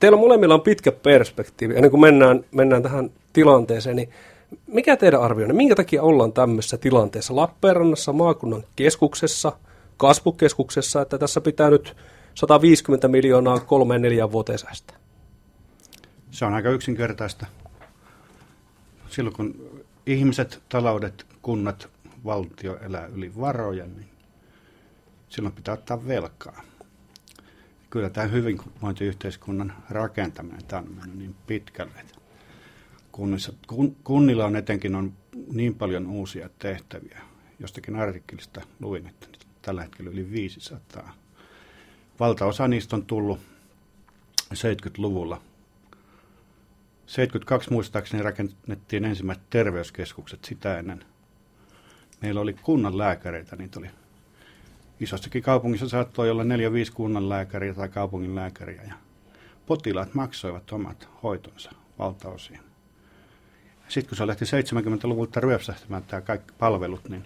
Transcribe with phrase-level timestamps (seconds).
[0.00, 1.74] teillä molemmilla on pitkä perspektiivi.
[1.74, 4.10] Ennen kuin mennään, mennään tähän tilanteeseen, niin
[4.66, 5.56] mikä teidän arvio on?
[5.56, 9.52] Minkä takia ollaan tämmöisessä tilanteessa Lappeenrannassa, maakunnan keskuksessa,
[9.96, 11.96] kasvukeskuksessa, että tässä pitää nyt
[12.34, 14.96] 150 miljoonaa kolmeen neljään vuoteen säästää?
[16.30, 17.46] Se on aika yksinkertaista.
[19.08, 19.70] Silloin kun
[20.06, 21.88] ihmiset, taloudet, kunnat,
[22.24, 24.08] valtio elää yli varoja, niin
[25.28, 26.62] silloin pitää ottaa velkaa.
[27.90, 32.04] Kyllä tämä hyvinvointiyhteiskunnan rakentaminen tämä on mennyt niin pitkälle,
[33.12, 35.12] kunnissa, kun, kunnilla on etenkin on
[35.52, 37.20] niin paljon uusia tehtäviä.
[37.58, 39.26] Jostakin artikkelista luin, että
[39.62, 41.14] tällä hetkellä yli 500.
[42.20, 43.38] Valtaosa niistä on tullut
[44.54, 45.40] 70-luvulla
[47.08, 51.04] 72 muistaakseni rakennettiin ensimmäiset terveyskeskukset sitä ennen.
[52.22, 53.90] Meillä oli kunnan lääkäreitä, niitä oli
[55.00, 56.46] isossakin kaupungissa saattoi olla 4-5
[56.94, 58.82] kunnan lääkäriä tai kaupungin lääkäriä.
[58.88, 58.94] Ja
[59.66, 62.60] potilaat maksoivat omat hoitonsa valtaosin.
[63.88, 67.24] Sitten kun se lähti 70-luvulta ryöpsähtämään tämä kaikki palvelut, niin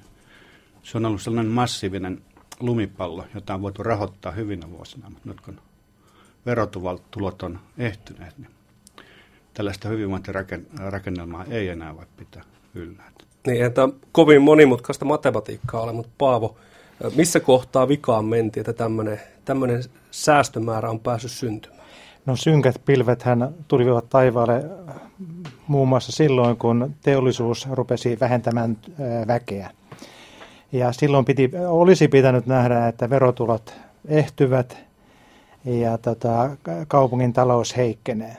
[0.83, 2.23] se on ollut sellainen massiivinen
[2.61, 5.61] lumipallo, jota on voitu rahoittaa hyvinä vuosina, mutta nyt kun
[6.47, 8.51] verotulot on ehtyneet, niin
[9.55, 12.43] tällaista hyvinvointirakennelmaa ei enää voi pitää
[12.75, 13.03] yllä.
[13.47, 16.57] Niin, että kovin monimutkaista matematiikkaa ole, mutta Paavo,
[17.17, 21.83] missä kohtaa vikaan mentiin, että tämmöinen, tämmöinen säästömäärä on päässyt syntymään?
[22.27, 24.65] No synkät pilvethän tulivat taivaalle
[25.67, 28.77] muun muassa silloin, kun teollisuus rupesi vähentämään
[29.27, 29.71] väkeä.
[30.73, 33.75] Ja silloin piti, olisi pitänyt nähdä, että verotulot
[34.09, 34.79] ehtyvät
[35.65, 36.57] ja tota,
[36.89, 38.37] kaupungin talous heikkenee.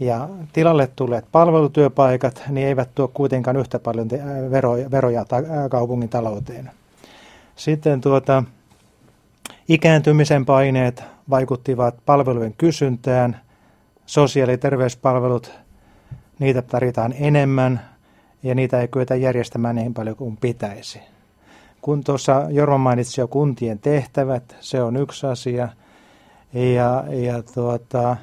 [0.00, 4.08] Ja tilalle tulleet palvelutyöpaikat niin eivät tuo kuitenkaan yhtä paljon
[4.50, 5.24] veroja, veroja
[5.70, 6.70] kaupungin talouteen.
[7.56, 8.44] Sitten tuota,
[9.68, 13.40] ikääntymisen paineet vaikuttivat palvelujen kysyntään.
[14.06, 15.52] Sosiaali- ja terveyspalvelut,
[16.38, 17.80] niitä tarvitaan enemmän
[18.42, 21.00] ja niitä ei kyetä järjestämään niin paljon kuin pitäisi.
[21.80, 25.68] Kun tuossa Jorma mainitsi jo kuntien tehtävät, se on yksi asia.
[26.52, 28.16] Ja, ja tuota,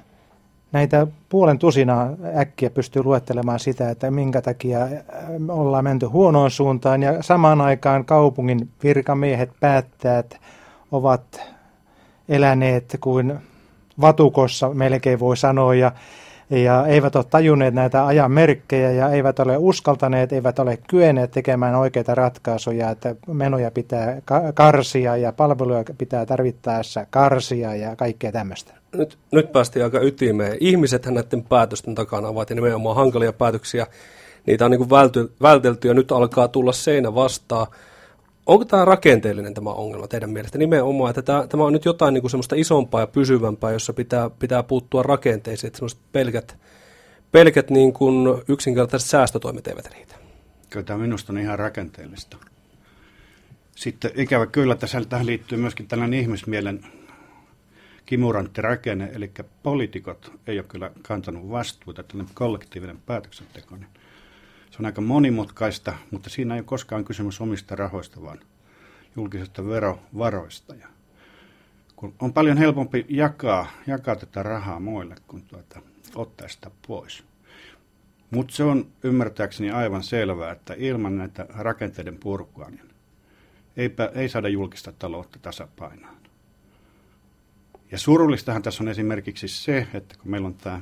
[0.72, 4.80] näitä puolen tusinaa äkkiä pystyy luettelemaan sitä, että minkä takia
[5.50, 7.04] ollaan menty huonoon suuntaan.
[7.04, 10.38] Ja samaan aikaan kaupungin virkamiehet, päättäjät
[10.92, 11.42] ovat
[12.30, 13.40] eläneet kuin
[14.02, 15.92] vatukossa melkein voi sanoa ja,
[16.50, 21.76] ja eivät ole tajunneet näitä ajan merkkejä ja eivät ole uskaltaneet, eivät ole kyenneet tekemään
[21.76, 24.22] oikeita ratkaisuja, että menoja pitää
[24.54, 30.58] karsia ja palveluja pitää tarvittaessa karsia ja kaikkea tämmöistä nyt, nyt päästiin aika ytimeen.
[30.60, 33.88] Ihmisethän näiden päätösten takana ovat ja nimenomaan hankalia päätöksiä.
[34.46, 37.68] Niitä on niin välty, vältelty ja nyt alkaa tulla seinä vastaan.
[38.46, 42.22] Onko tämä rakenteellinen tämä ongelma teidän mielestä nimenomaan, että tämä, tämä on nyt jotain niin
[42.22, 46.58] kuin semmoista isompaa ja pysyvämpää, jossa pitää, pitää puuttua rakenteisiin, että semmoiset pelkät,
[47.32, 50.16] pelkät niin kuin yksinkertaiset säästötoimet eivät riitä?
[50.70, 52.38] Kyllä tämä minusta on ihan rakenteellista.
[53.76, 56.86] Sitten ikävä kyllä tässä tähän liittyy myöskin tällainen ihmismielen
[58.10, 59.32] kimurantti rakenne, eli
[59.64, 63.76] poliitikot ei ole kyllä kantanut vastuuta, tällainen kollektiivinen päätöksenteko.
[63.76, 63.88] Niin
[64.72, 68.40] se on aika monimutkaista, mutta siinä ei ole koskaan kysymys omista rahoista, vaan
[69.16, 70.76] julkisesta verovaroista.
[70.76, 70.88] Ja
[71.96, 75.82] kun on paljon helpompi jakaa, jakaa tätä rahaa muille, kuin tuota,
[76.16, 77.24] ottaa sitä pois.
[78.32, 82.90] Mutta se on ymmärtääkseni aivan selvää, että ilman näitä rakenteiden purkua niin
[83.78, 86.20] eipä, ei saada julkista taloutta tasapainoon.
[87.92, 90.82] Ja surullistahan tässä on esimerkiksi se, että kun meillä on tämä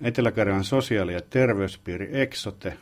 [0.00, 0.32] etelä
[0.62, 2.78] sosiaali- ja terveyspiiri Exote,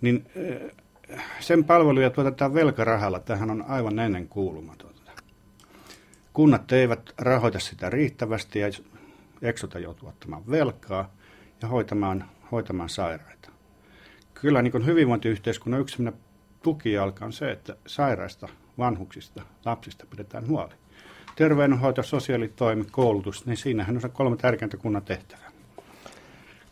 [0.00, 0.60] niin eh,
[1.40, 3.20] sen palveluja tuotetaan velkarahalla.
[3.20, 5.12] Tähän on aivan ennen kuulumatonta.
[6.32, 8.68] Kunnat eivät rahoita sitä riittävästi ja
[9.42, 11.14] Exote joutuu ottamaan velkaa
[11.62, 13.50] ja hoitamaan, hoitamaan sairaita.
[14.34, 16.02] Kyllä niin hyvinvointiyhteiskunnan yksi
[16.62, 20.74] tukijalka on se, että sairaista vanhuksista, lapsista pidetään huoli.
[21.36, 25.52] Terveydenhoito, sosiaalitoimi, koulutus, niin siinähän on se kolme tärkeintä kunnan tehtävää.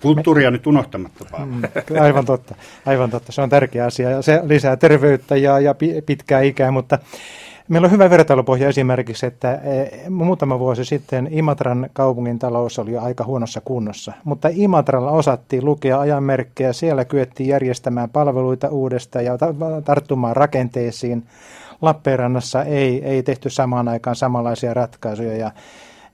[0.03, 1.63] Kulttuuria nyt unohtamatta Mm,
[2.01, 2.55] aivan totta,
[2.87, 3.33] aivan totta.
[3.33, 5.75] Se on tärkeä asia ja se lisää terveyttä ja, ja
[6.07, 6.99] pitkää ikää, mutta
[7.71, 13.25] Meillä on hyvä vertailupohja esimerkiksi, että e, muutama vuosi sitten Imatran kaupungin talous oli aika
[13.25, 19.39] huonossa kunnossa, mutta Imatralla osattiin lukea ajanmerkkejä, siellä kyettiin järjestämään palveluita uudestaan ja
[19.85, 21.27] tarttumaan rakenteisiin.
[21.83, 25.51] Lappeenrannassa ei, ei tehty samaan aikaan samanlaisia ratkaisuja ja,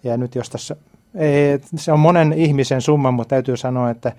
[0.04, 0.76] ja nyt jos tässä,
[1.14, 4.12] ei, se on monen ihmisen summa, mutta täytyy sanoa, että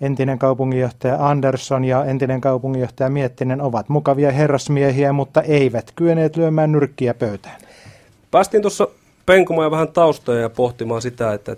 [0.00, 7.14] entinen kaupunginjohtaja Andersson ja entinen kaupunginjohtaja Miettinen ovat mukavia herrasmiehiä, mutta eivät kyenneet lyömään nyrkkiä
[7.14, 7.60] pöytään.
[8.30, 8.88] Päästiin tuossa
[9.26, 11.56] penkomaan vähän taustoja ja pohtimaan sitä, että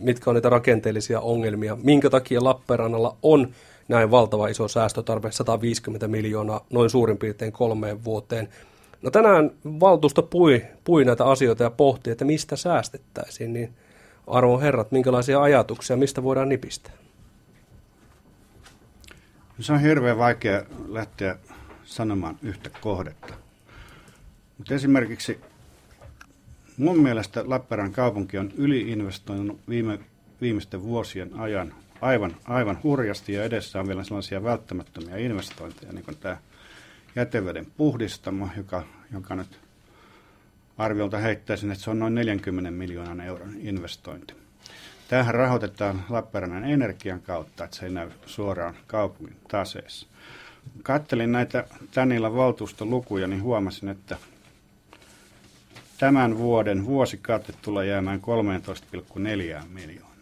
[0.00, 3.48] mitkä on niitä rakenteellisia ongelmia, minkä takia Lappeenrannalla on
[3.88, 8.48] näin valtava iso säästötarve, 150 miljoonaa noin suurin piirtein kolmeen vuoteen.
[9.02, 13.74] No tänään valtuusto pui, pui näitä asioita ja pohti, että mistä säästettäisiin, niin
[14.26, 16.92] arvon herrat, minkälaisia ajatuksia, mistä voidaan nipistää?
[19.60, 21.38] Se on hirveän vaikea lähteä
[21.84, 23.34] sanomaan yhtä kohdetta.
[24.58, 25.40] Mutta esimerkiksi
[26.76, 29.98] mun mielestä Lappeenrannan kaupunki on yliinvestoinut viime,
[30.40, 36.16] viimeisten vuosien ajan aivan, aivan hurjasti ja edessä on vielä sellaisia välttämättömiä investointeja, niin kuin
[36.16, 36.36] tämä
[37.16, 38.82] jäteveden puhdistamo, joka,
[39.12, 39.60] joka nyt
[40.78, 44.34] arviolta heittäisin, että se on noin 40 miljoonan euron investointi.
[45.08, 50.06] Tähän rahoitetaan Lappeenrannan energian kautta, että se ei näy suoraan kaupungin taseessa.
[50.82, 54.16] Kattelin näitä tänillä valtuustolukuja, niin huomasin, että
[55.98, 60.17] tämän vuoden vuosikate tulee jäämään 13,4 miljoonaa.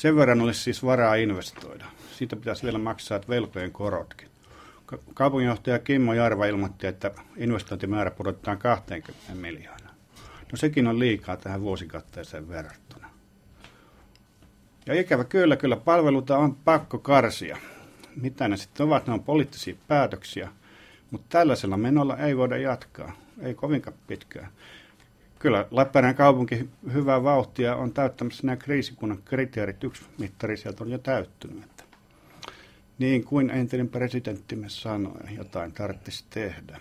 [0.00, 1.84] Sen verran olisi siis varaa investoida.
[2.12, 4.28] Siitä pitäisi vielä maksaa velkojen korotkin.
[5.14, 9.94] Kaupunginjohtaja Kimmo Jarva ilmoitti, että investointimäärä pudotetaan 20 miljoonaa.
[10.52, 13.10] No sekin on liikaa tähän vuosikatteeseen verrattuna.
[14.86, 17.56] Ja ikävä kyllä, kyllä palveluita on pakko karsia.
[18.16, 20.48] Mitä ne sitten ovat, ne on poliittisia päätöksiä.
[21.10, 23.12] Mutta tällaisella menolla ei voida jatkaa,
[23.42, 24.48] ei kovinkaan pitkään.
[25.40, 29.84] Kyllä Lappeenrannan kaupunki hyvää vauhtia on täyttämässä nämä kriisikunnan kriteerit.
[29.84, 31.64] Yksi mittari sieltä on jo täyttynyt.
[31.64, 31.84] Että
[32.98, 36.80] niin kuin entinen presidenttimme sanoi, jotain tarvitsisi tehdä.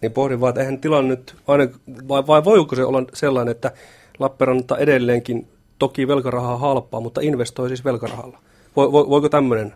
[0.00, 1.64] Niin pohdin vaan, että eihän tilanne nyt, aina,
[2.08, 3.72] vai, vai voiko se olla sellainen, että
[4.18, 5.48] Lappeenranta edelleenkin
[5.78, 8.38] toki velkarahaa halpaa, mutta investoi siis velkarahalla.
[8.76, 9.74] Vo, vo, voiko tämmöinen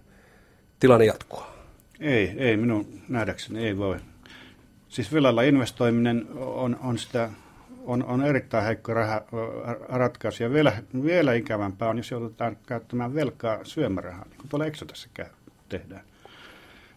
[0.80, 1.46] tilanne jatkua?
[2.00, 3.96] Ei, ei minun nähdäkseni ei voi.
[4.88, 7.30] Siis velalla investoiminen on, on sitä
[7.88, 9.22] on, on erittäin heikko raha,
[9.88, 10.42] ratkaisu.
[10.42, 10.72] Ja vielä,
[11.04, 15.26] vielä ikävämpää on, jos joudutaan käyttämään velkaa syömärahaa, niin kuin tuolla Exodassa käy,
[15.68, 16.02] tehdään.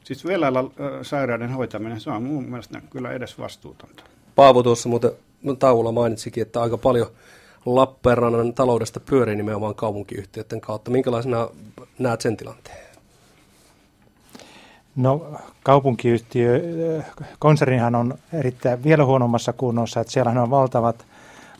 [0.04, 0.72] Siis velalla
[1.02, 4.04] sairauden hoitaminen, se on mun mielestä kyllä edes vastuutonta.
[4.36, 5.12] Paavo tuossa muuten
[5.60, 7.08] tauolla mainitsikin, että aika paljon
[7.66, 10.92] Lappeenrannan taloudesta pyörii nimenomaan kaupunkiyhtiöiden kautta.
[10.92, 11.50] Minkälaisena
[12.00, 12.91] näet sen tilanteen?
[14.96, 15.32] No
[15.64, 16.62] kaupunkiyhtiö,
[17.40, 21.06] konsernihan on erittäin vielä huonommassa kunnossa, että siellä on valtavat,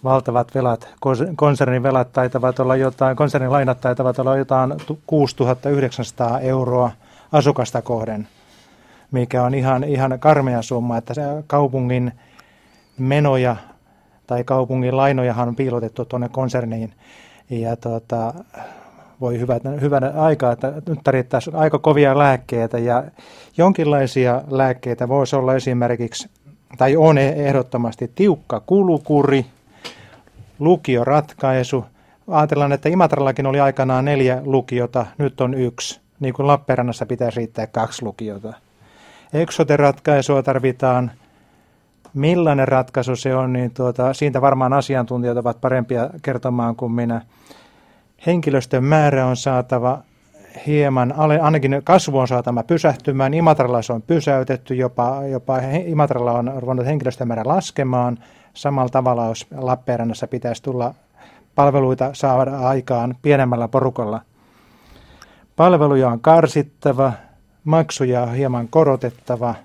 [0.04, 0.90] valtavat velat.
[1.36, 4.74] Konsernin velat taitavat olla jotain, konsernin lainat taitavat olla jotain
[5.08, 6.92] 6900 euroa
[7.32, 8.28] asukasta kohden,
[9.12, 11.14] mikä on ihan, ihan karmea summa, että
[11.48, 12.12] kaupungin
[12.98, 13.56] menoja
[14.28, 16.94] tai kaupungin lainojahan on piilotettu tuonne konserniin.
[17.50, 18.34] Ja tota,
[19.22, 23.04] voi hyvät, hyvänä aikaa, että nyt tarvittaisiin aika kovia lääkkeitä ja
[23.58, 26.30] jonkinlaisia lääkkeitä voisi olla esimerkiksi,
[26.78, 29.46] tai on ehdottomasti tiukka kulukuri,
[30.60, 31.86] lukioratkaisu.
[32.28, 36.02] Ajatellaan, että Imatrallakin oli aikanaan neljä lukiota, nyt on yksi.
[36.20, 38.54] Niin kuin Lappeenrannassa pitäisi riittää kaksi lukiota.
[39.34, 41.12] Eksote-ratkaisua tarvitaan.
[42.14, 47.22] Millainen ratkaisu se on, niin tuota, siitä varmaan asiantuntijat ovat parempia kertomaan kuin minä
[48.26, 50.00] henkilöstön määrä on saatava
[50.68, 53.34] hieman, ainakin kasvu on saatava pysähtymään.
[53.34, 58.18] Imatralla se on pysäytetty, jopa, jopa Imatralla on ruvennut henkilöstön määrä laskemaan.
[58.54, 60.94] Samalla tavalla, jos Lappeenrannassa pitäisi tulla
[61.56, 64.22] palveluita saada aikaan pienemmällä porukalla.
[65.56, 67.14] Palveluja on karsittava,
[67.64, 69.56] maksuja on hieman korotettava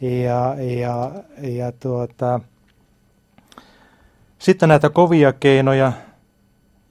[0.00, 1.10] ja, ja,
[1.42, 2.40] ja tuota,
[4.38, 5.92] sitten näitä kovia keinoja–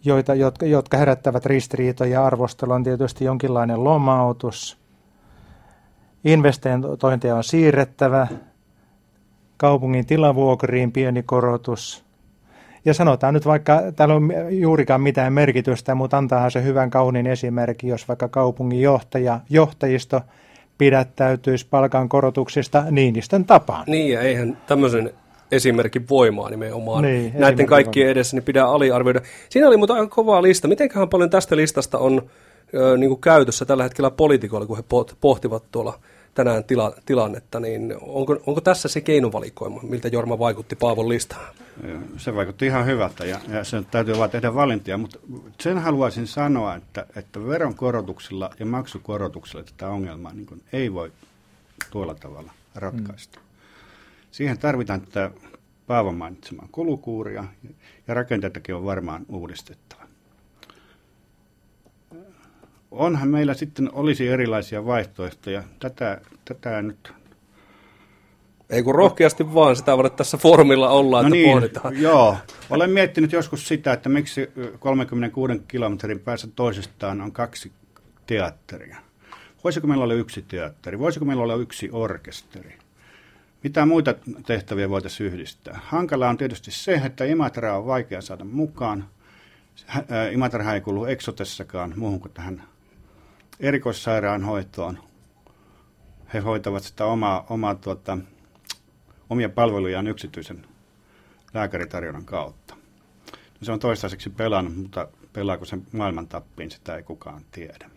[0.05, 4.77] joita, jotka, jotka herättävät ristiriitoja ja arvostelua, on tietysti jonkinlainen lomautus.
[6.24, 8.27] Investointeja on siirrettävä,
[9.57, 12.05] kaupungin tilavuokriin pieni korotus.
[12.85, 17.88] Ja sanotaan nyt vaikka, täällä on juurikaan mitään merkitystä, mutta antaahan se hyvän kauniin esimerkki,
[17.88, 20.21] jos vaikka kaupungin johtaja, johtajisto
[20.77, 23.83] pidättäytyisi palkankorotuksista Niinistön tapaan.
[23.88, 25.13] Niin, ja eihän tämmöisen
[25.52, 27.04] esimerkin voimaa nimenomaan.
[27.04, 29.22] Niin, Näiden kaikkien edessä niin pidä aliarvioida.
[29.50, 30.68] Siinä oli mutta aika kova lista.
[30.68, 32.30] Mitenköhän paljon tästä listasta on
[32.74, 34.84] ö, niin kuin käytössä tällä hetkellä poliitikoilla, kun he
[35.22, 36.00] pohtivat tuolla
[36.36, 41.56] tänään tila, tilannetta, niin onko, onko tässä se keinovalikoima, miltä Jorma vaikutti Paavon listaan?
[42.18, 45.20] Se vaikutti ihan hyvältä ja, ja sen täytyy vaan tehdä valintia, mutta
[45.62, 51.12] sen haluaisin sanoa, että, että veronkorotuksilla ja maksukorotuksilla tätä ongelmaa niin ei voi
[51.92, 53.40] tuolla tavalla ratkaista.
[53.40, 53.45] Mm.
[54.36, 55.32] Siihen tarvitaan tätä
[55.88, 57.44] Paavan mainitsemaa kulukuuria
[58.08, 60.04] ja rakenteitakin on varmaan uudistettava.
[62.92, 65.63] Onhan meillä sitten olisi erilaisia vaihtoehtoja.
[65.80, 67.13] Tätä, tätä nyt
[68.70, 72.01] Ei kun rohkeasti vaan, sitä voida tässä formilla olla, no että niin, pohditaan.
[72.01, 72.38] Joo,
[72.70, 74.50] olen miettinyt joskus sitä, että miksi
[74.80, 77.72] 36 kilometrin päässä toisestaan on kaksi
[78.27, 78.98] teatteria.
[79.63, 81.00] Voisiko meillä olla yksi teatteri?
[81.00, 82.85] Voisiko meillä olla yksi orkesteri?
[83.65, 84.13] Mitä muita
[84.45, 85.79] tehtäviä voitaisiin yhdistää?
[85.84, 89.10] Hankala on tietysti se, että Imatra on vaikea saada mukaan.
[90.31, 92.63] Imatra ei kuulu Exotessakaan muuhun kuin tähän
[93.60, 95.00] erikoissairaanhoitoon.
[96.34, 98.17] He hoitavat sitä omaa, omaa tuota,
[99.29, 100.65] omia palvelujaan yksityisen
[101.53, 102.75] lääkäritarjonnan kautta.
[103.62, 107.89] Se on toistaiseksi pelannut, mutta pelaako se maailman tappiin, sitä ei kukaan tiedä.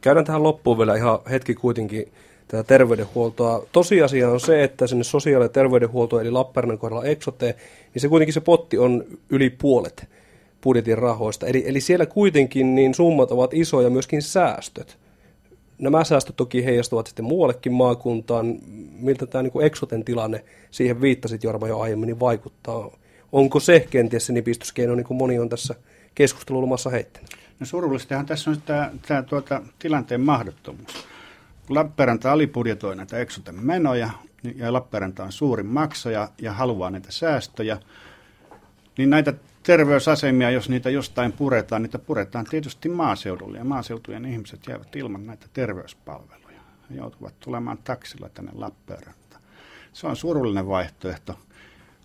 [0.00, 2.12] Käydään tähän loppuun vielä ihan hetki kuitenkin
[2.50, 3.66] tätä terveydenhuoltoa.
[3.72, 7.56] Tosiasia on se, että sinne sosiaali- ja terveydenhuolto, eli Lappeenrannan kohdalla Exote,
[7.94, 10.08] niin se kuitenkin se potti on yli puolet
[10.62, 11.46] budjetin rahoista.
[11.46, 14.98] Eli, eli siellä kuitenkin niin summat ovat isoja, myöskin säästöt.
[15.78, 18.58] Nämä säästöt toki heijastuvat sitten muuallekin maakuntaan.
[18.92, 22.96] Miltä tämä niin Exoten tilanne, siihen viittasit Jorma jo aiemmin, niin vaikuttaa.
[23.32, 25.74] Onko se kenties se nipistyskeino, niin kuin moni on tässä
[26.14, 27.30] keskustelulmassa heittänyt?
[27.60, 31.09] No surullistahan tässä on tämä, tämä tuota, tilanteen mahdottomuus.
[31.70, 34.10] Lappeenranta alibudjetoi näitä Exoten menoja,
[34.54, 37.78] ja Lappeenranta on suurin maksaja ja haluaa näitä säästöjä,
[38.98, 44.96] niin näitä terveysasemia, jos niitä jostain puretaan, niitä puretaan tietysti maaseudulle, ja maaseutujen ihmiset jäävät
[44.96, 46.60] ilman näitä terveyspalveluja.
[46.90, 49.42] He joutuvat tulemaan taksilla tänne Lappeenrantaan.
[49.92, 51.38] Se on surullinen vaihtoehto.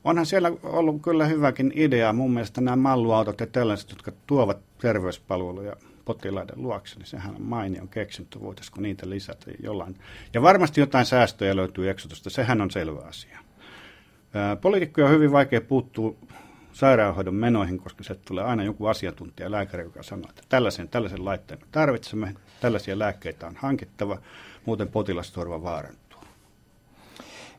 [0.04, 5.76] Onhan siellä ollut kyllä hyväkin idea, mun mielestä nämä malluautot ja tällaiset, jotka tuovat terveyspalveluja
[6.06, 9.98] potilaiden luokse, niin sehän on mainion keksintö, voitaisiko niitä lisätä jollain.
[10.34, 13.40] Ja varmasti jotain säästöjä löytyy eksotusta, sehän on selvä asia.
[14.62, 16.16] Poliitikkoja on hyvin vaikea puuttua
[16.76, 21.60] sairaanhoidon menoihin, koska se tulee aina joku asiantuntija, lääkäri, joka sanoo, että tällaisen, tällaisen laitteen
[21.60, 24.18] me tarvitsemme, tällaisia lääkkeitä on hankittava,
[24.66, 26.06] muuten potilasturva vaarantuu.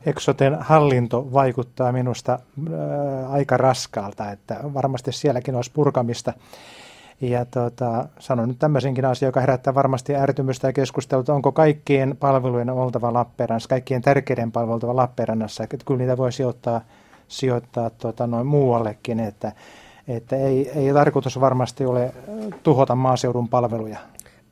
[0.05, 6.33] Exoten hallinto vaikuttaa minusta äh, aika raskaalta, että varmasti sielläkin olisi purkamista.
[7.21, 12.17] Ja tota, sanon nyt tämmöisenkin asian, joka herättää varmasti ärtymystä ja keskustelua, että onko kaikkien
[12.19, 16.81] palvelujen oltava Lappeenrannassa, kaikkien tärkeiden palvelujen Lappeenrannassa, että kyllä niitä voi sijoittaa,
[17.27, 19.51] sijoittaa tota, noin muuallekin, että,
[20.07, 22.13] että ei, ei tarkoitus varmasti ole
[22.63, 23.97] tuhota maaseudun palveluja.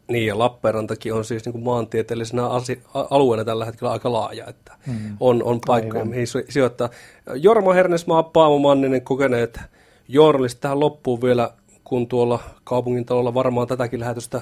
[0.07, 4.73] Niin, ja Lappeenrantakin on siis niin kuin maantieteellisenä asi- alueena tällä hetkellä aika laaja, että
[4.87, 5.17] mm.
[5.19, 6.07] on, on paikkoja, Aivan.
[6.07, 6.89] mihin sijoittaa.
[7.35, 9.59] Jorma Hernesmaa, Paavo Manninen, kokeneet
[10.07, 11.51] journalistit tähän loppuun vielä
[11.85, 14.41] kun tuolla kaupungintalolla varmaan tätäkin lähetystä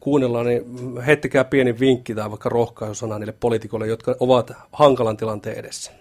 [0.00, 0.62] kuunnellaan, niin
[1.06, 5.92] heittäkää pieni vinkki tai vaikka rohkaisusana niille poliitikoille, jotka ovat hankalan tilanteen edessä.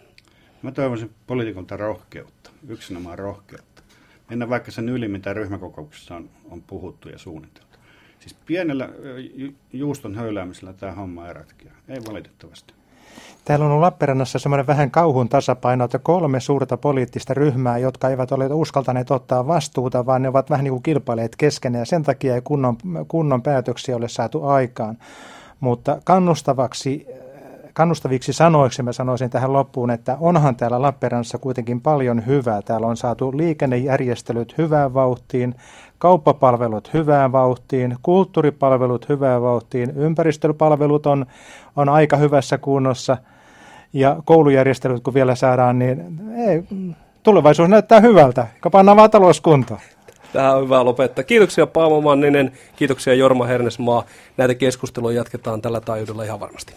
[0.62, 3.84] Mä toivoisin poliitikolta rohkeutta, yksinomaan rohkeutta.
[4.30, 7.78] Mennä vaikka sen yli, mitä ryhmäkokouksessa on, on puhuttu ja suunniteltu.
[8.20, 8.90] Siis pienellä
[9.74, 11.72] juuston höyläämisellä tämä homma ei ratkea.
[11.88, 12.74] Ei valitettavasti.
[13.46, 18.54] Täällä on Lappeenrannassa semmoinen vähän kauhun tasapaino, että kolme suurta poliittista ryhmää, jotka eivät ole
[18.54, 22.42] uskaltaneet ottaa vastuuta, vaan ne ovat vähän niin kuin kilpaileet keskenään ja sen takia ei
[22.42, 24.98] kunnon, kunnon päätöksiä ole saatu aikaan.
[25.60, 27.08] Mutta kannustavaksi
[27.74, 32.62] kannustaviksi sanoiksi mä sanoisin tähän loppuun, että onhan täällä Lappeenrannassa kuitenkin paljon hyvää.
[32.62, 35.56] Täällä on saatu liikennejärjestelyt hyvään vauhtiin,
[35.98, 41.26] kauppapalvelut hyvään vauhtiin, kulttuuripalvelut hyvään vauhtiin, ympäristöpalvelut on,
[41.76, 43.18] on aika hyvässä kunnossa
[43.94, 46.64] ja koulujärjestelyt kun vielä saadaan, niin ei,
[47.24, 49.80] tulevaisuus näyttää hyvältä, kun pannaan vaan talouskuntoon.
[50.34, 51.24] Tähän on hyvä lopettaa.
[51.24, 54.04] Kiitoksia Paavo Manninen, kiitoksia Jorma Hernesmaa.
[54.38, 56.74] Näitä keskusteluja jatketaan tällä taajuudella ihan varmasti.